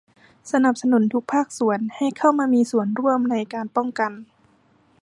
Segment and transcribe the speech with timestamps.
[0.51, 4.11] สนับสนุนทุกภาคส่วนให้เข้ามามีส่วนร่วมในการป้องกัน